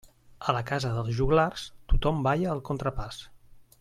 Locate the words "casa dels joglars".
0.69-1.67